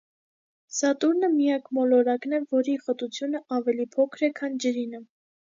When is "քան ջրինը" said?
4.41-5.05